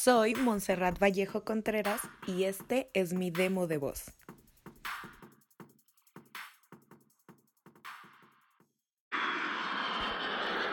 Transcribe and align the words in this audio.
Soy 0.00 0.36
Montserrat 0.36 0.96
Vallejo 1.00 1.42
Contreras 1.44 2.00
y 2.24 2.44
este 2.44 2.88
es 2.94 3.14
mi 3.14 3.32
demo 3.32 3.66
de 3.66 3.78
voz. 3.78 4.04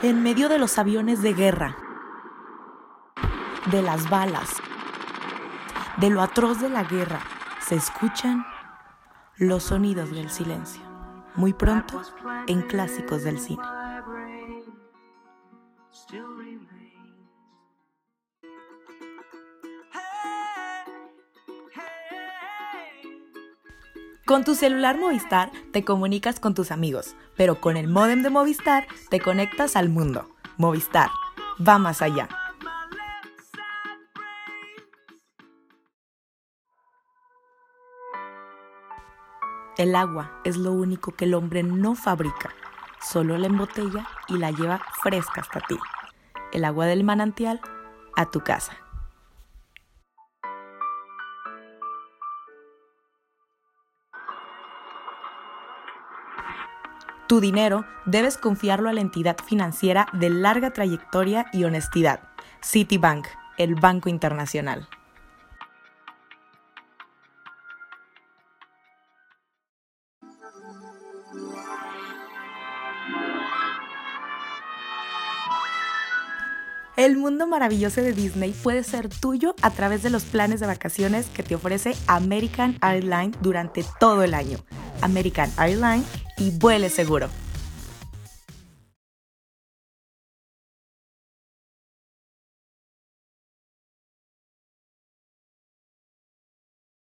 En 0.04 0.22
medio 0.22 0.48
de 0.48 0.60
los 0.60 0.78
aviones 0.78 1.24
de 1.24 1.34
guerra, 1.34 1.76
de 3.72 3.82
las 3.82 4.08
balas, 4.12 4.58
de 5.98 6.12
lo 6.12 6.22
atroz 6.22 6.62
de 6.62 6.70
la 6.70 6.84
guerra, 6.84 7.20
se 7.68 7.74
escuchan 7.74 8.46
los 9.38 9.64
sonidos 9.64 10.12
del 10.12 10.30
silencio. 10.30 10.84
Muy 11.34 11.54
pronto 11.54 12.00
en 12.46 12.62
clásicos 12.62 13.24
del 13.24 13.40
cine. 13.40 13.64
Con 24.26 24.44
tu 24.44 24.56
celular 24.56 24.98
Movistar 24.98 25.52
te 25.72 25.86
comunicas 25.86 26.40
con 26.40 26.56
tus 26.56 26.72
amigos, 26.72 27.16
pero 27.38 27.62
con 27.62 27.78
el 27.78 27.88
modem 27.88 28.24
de 28.24 28.32
Movistar 28.32 28.88
te 29.12 29.20
conectas 29.20 29.76
al 29.76 29.90
mundo. 29.90 30.28
Movistar, 30.58 31.12
va 31.62 31.78
más 31.78 32.02
allá. 32.02 32.28
El 39.78 39.96
agua 39.96 40.42
es 40.44 40.58
lo 40.58 40.72
único 40.72 41.12
que 41.12 41.26
el 41.26 41.36
hombre 41.36 41.62
no 41.62 41.94
fabrica, 41.94 42.50
solo 43.00 43.38
la 43.38 43.46
embotella 43.46 44.08
y 44.28 44.40
la 44.40 44.50
lleva 44.50 44.82
fresca 45.04 45.42
hasta 45.42 45.60
ti. 45.60 45.78
El 46.52 46.66
agua 46.66 46.88
del 46.88 47.04
manantial 47.04 47.62
a 48.16 48.32
tu 48.32 48.40
casa. 48.40 48.85
Tu 57.28 57.40
dinero 57.40 57.86
debes 58.06 58.38
confiarlo 58.38 58.88
a 58.88 58.94
la 58.94 59.02
entidad 59.02 59.38
financiera 59.44 60.08
de 60.14 60.30
larga 60.30 60.72
trayectoria 60.72 61.48
y 61.52 61.64
honestidad, 61.64 62.20
Citibank, 62.64 63.26
el 63.58 63.74
Banco 63.74 64.10
Internacional. 64.10 64.88
El 76.96 77.18
mundo 77.18 77.46
maravilloso 77.48 78.02
de 78.02 78.14
Disney 78.14 78.52
puede 78.52 78.84
ser 78.84 79.10
tuyo 79.10 79.56
a 79.64 79.72
través 79.72 80.04
de 80.04 80.10
los 80.12 80.24
planes 80.26 80.60
de 80.60 80.68
vacaciones 80.68 81.26
que 81.28 81.44
te 81.44 81.56
ofrece 81.56 81.96
American 82.08 82.78
Airlines 82.82 83.36
durante 83.42 83.84
todo 84.00 84.24
el 84.24 84.34
año. 84.34 84.60
American 85.02 85.52
Airlines 85.58 86.06
y 86.38 86.52
vuele 86.52 86.90
seguro. 86.90 87.30